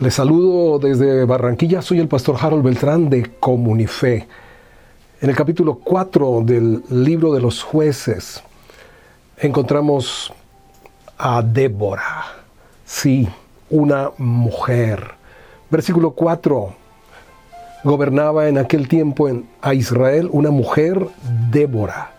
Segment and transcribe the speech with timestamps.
[0.00, 4.28] Les saludo desde Barranquilla, soy el pastor Harold Beltrán de Comunife.
[5.20, 8.40] En el capítulo 4 del libro de los jueces
[9.38, 10.32] encontramos
[11.18, 12.26] a Débora,
[12.84, 13.28] sí,
[13.70, 15.02] una mujer.
[15.68, 16.72] Versículo 4,
[17.82, 21.08] gobernaba en aquel tiempo en, a Israel una mujer,
[21.50, 22.12] Débora,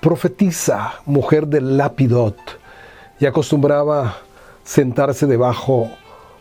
[0.00, 2.38] profetiza, mujer de Lapidot,
[3.18, 4.16] y acostumbraba
[4.64, 5.90] sentarse debajo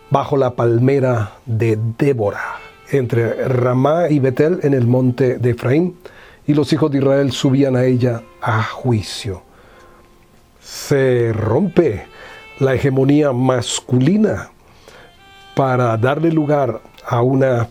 [0.09, 2.57] bajo la palmera de Débora,
[2.91, 5.97] entre Ramá y Betel en el monte de Efraín,
[6.47, 9.43] y los hijos de Israel subían a ella a juicio.
[10.61, 12.05] Se rompe
[12.59, 14.49] la hegemonía masculina
[15.55, 17.69] para darle lugar a una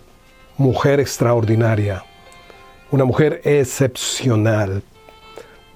[0.57, 2.05] mujer extraordinaria,
[2.91, 4.83] una mujer excepcional,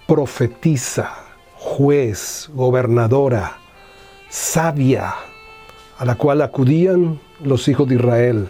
[0.06, 1.12] profetiza,
[1.56, 3.56] juez, gobernadora,
[4.28, 5.14] sabia,
[6.02, 8.48] a la cual acudían los hijos de Israel,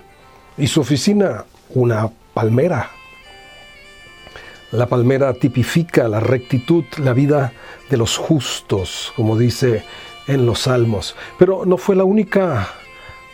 [0.56, 2.88] y su oficina una palmera.
[4.70, 7.52] La palmera tipifica la rectitud, la vida
[7.90, 9.84] de los justos, como dice
[10.28, 11.14] en los salmos.
[11.38, 12.70] Pero no fue la única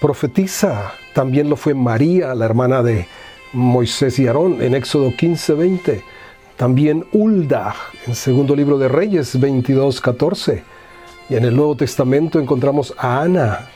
[0.01, 3.07] profetisa, también lo fue María, la hermana de
[3.53, 6.03] Moisés y Aarón, en Éxodo 15, 20.
[6.57, 7.73] También Ulda,
[8.05, 10.65] en segundo libro de Reyes 22, 14.
[11.31, 13.69] Y en el Nuevo Testamento encontramos a Ana,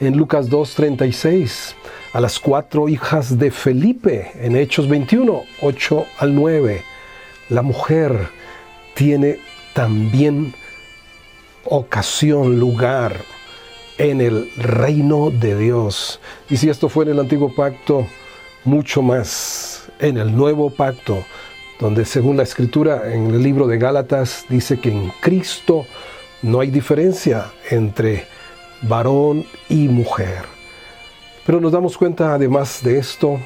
[0.00, 1.74] en Lucas 2.36,
[2.12, 6.82] a las cuatro hijas de Felipe en Hechos 21, 8 al 9.
[7.48, 8.28] La mujer
[8.94, 9.40] tiene
[9.74, 10.54] también
[11.64, 13.16] ocasión, lugar
[13.98, 16.20] en el reino de Dios.
[16.48, 18.06] Y si esto fue en el antiguo pacto,
[18.64, 21.24] mucho más en el nuevo pacto,
[21.80, 25.86] donde según la escritura en el libro de Gálatas dice que en Cristo
[26.42, 28.26] no hay diferencia entre
[28.82, 30.44] varón y mujer.
[31.44, 33.40] Pero nos damos cuenta además de esto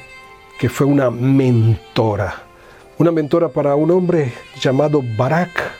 [0.59, 2.43] que fue una mentora,
[2.99, 5.73] una mentora para un hombre llamado Barak.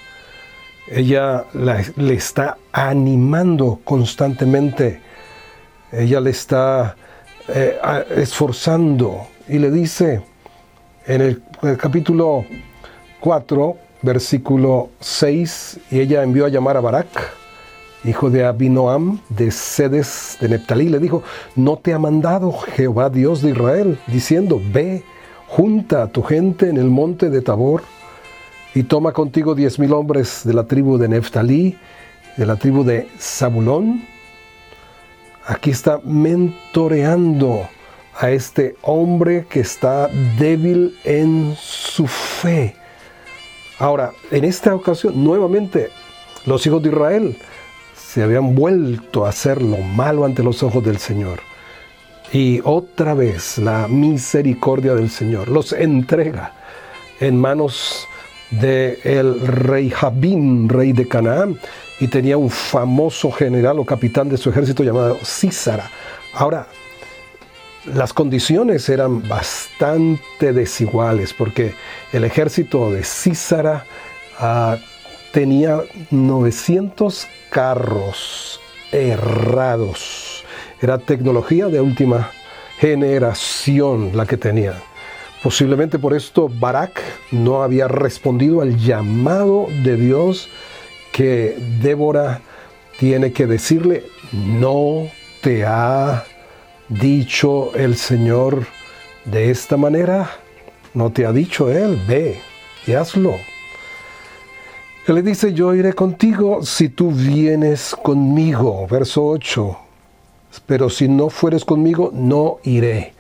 [0.89, 5.01] Ella le está animando constantemente,
[5.91, 6.97] ella le está
[7.49, 7.79] eh,
[8.17, 10.23] esforzando y le dice
[11.07, 12.45] en el, el capítulo
[13.21, 17.42] 4, versículo 6, y ella envió a llamar a Barak
[18.05, 21.23] hijo de Abinoam, de Sedes de Neptalí, le dijo,
[21.57, 25.05] ¿no te ha mandado Jehová Dios de Israel, diciendo, ve,
[25.49, 27.83] junta a tu gente en el monte de Tabor,
[28.75, 31.79] y toma contigo diez mil hombres de la tribu de Neptalí,
[32.37, 34.03] de la tribu de Zabulón?
[35.47, 37.69] Aquí está mentoreando
[38.19, 40.09] a este hombre que está
[40.39, 42.77] débil en su fe.
[43.79, 45.89] Ahora, en esta ocasión, nuevamente,
[46.47, 47.37] los hijos de Israel
[48.13, 51.41] se habían vuelto a hacer lo malo ante los ojos del Señor.
[52.31, 56.53] Y otra vez la misericordia del Señor los entrega
[57.21, 58.07] en manos
[58.51, 61.59] del el rey Jabín, rey de Canaán,
[62.01, 65.91] y tenía un famoso general o capitán de su ejército llamado Císara.
[66.35, 66.67] Ahora,
[67.95, 71.75] las condiciones eran bastante desiguales porque
[72.13, 73.87] el ejército de Císara
[74.39, 74.77] ah,
[75.33, 78.61] tenía 900 carros
[78.93, 80.45] errados.
[80.81, 82.31] Era tecnología de última
[82.79, 84.75] generación la que tenía.
[85.43, 87.01] Posiblemente por esto Barak
[87.33, 90.49] no había respondido al llamado de Dios
[91.13, 92.41] que Débora
[92.99, 95.09] tiene que decirle, no
[95.41, 96.25] te ha
[96.89, 98.67] dicho el Señor
[99.25, 100.31] de esta manera,
[100.95, 102.41] no te ha dicho Él, ve
[102.87, 103.37] y hazlo.
[105.05, 108.87] Él le dice, yo iré contigo si tú vienes conmigo.
[108.89, 109.77] Verso 8.
[110.65, 113.13] Pero si no fueres conmigo, no iré.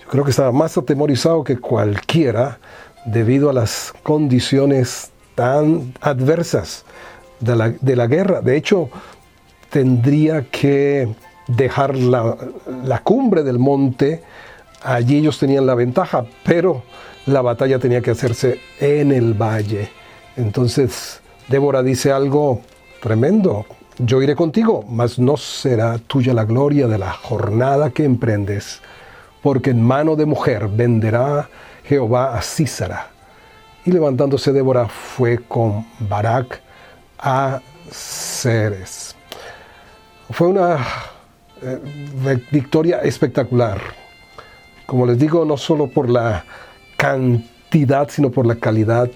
[0.00, 2.58] Yo creo que estaba más atemorizado que cualquiera
[3.04, 6.84] debido a las condiciones tan adversas
[7.38, 8.40] de la, guerra.
[8.40, 8.90] De hecho,
[9.70, 11.14] tendría que
[11.46, 14.24] dejar la cumbre del monte.
[14.82, 16.82] Allí ellos tenían la ventaja, pero
[17.26, 19.97] la batalla tenía que hacerse en el valle.
[20.38, 22.62] Entonces Débora dice algo
[23.02, 23.66] tremendo.
[23.98, 28.80] Yo iré contigo, mas no será tuya la gloria de la jornada que emprendes,
[29.42, 31.48] porque en mano de mujer venderá
[31.84, 33.08] Jehová a Císara.
[33.84, 36.62] Y levantándose Débora fue con Barak
[37.18, 37.60] a
[37.90, 39.16] Ceres.
[40.30, 40.78] Fue una
[41.60, 43.80] eh, victoria espectacular.
[44.86, 46.44] Como les digo, no solo por la
[46.96, 49.10] cantidad, sino por la calidad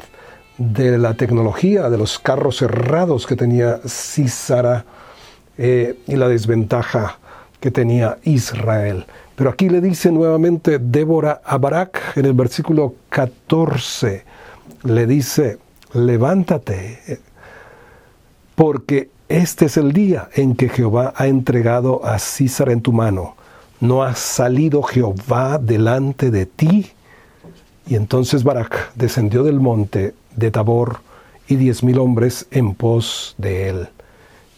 [0.58, 4.84] de la tecnología, de los carros cerrados que tenía Císara
[5.58, 7.18] eh, y la desventaja
[7.60, 9.06] que tenía Israel.
[9.36, 14.24] Pero aquí le dice nuevamente Débora a Barak en el versículo 14,
[14.84, 15.58] le dice,
[15.94, 17.20] levántate,
[18.54, 23.36] porque este es el día en que Jehová ha entregado a César en tu mano.
[23.80, 26.92] ¿No ha salido Jehová delante de ti?
[27.86, 31.00] Y entonces Barak descendió del monte de Tabor
[31.48, 33.88] y diez mil hombres en pos de él.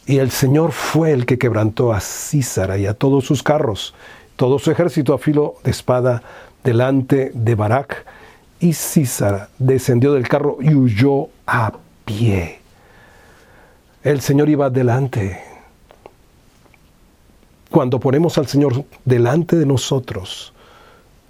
[0.06, 3.94] Y el Señor fue el que quebrantó a Císara y a todos sus carros,
[4.36, 6.22] todo su ejército a filo de espada
[6.62, 8.04] delante de Barak.
[8.60, 11.72] Y Císara descendió del carro y huyó a
[12.04, 12.60] pie.
[14.02, 15.40] El Señor iba delante.
[17.70, 20.53] Cuando ponemos al Señor delante de nosotros,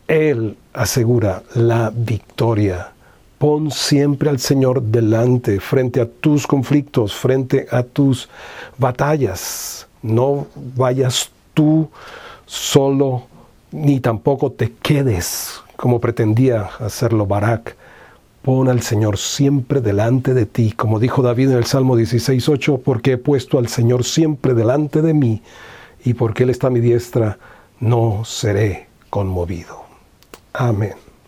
[0.08, 2.92] Él asegura la victoria.
[3.38, 8.28] Pon siempre al Señor delante, frente a tus conflictos, frente a tus
[8.78, 9.86] batallas.
[10.02, 10.46] No
[10.76, 11.88] vayas tú
[12.46, 13.24] solo,
[13.72, 17.76] ni tampoco te quedes como pretendía hacerlo Barak.
[18.42, 23.12] Pon al Señor siempre delante de ti, como dijo David en el Salmo 16.8, porque
[23.12, 25.42] he puesto al Señor siempre delante de mí,
[26.04, 27.38] y porque Él está a mi diestra,
[27.80, 29.83] no seré conmovido.
[30.54, 31.03] Amen.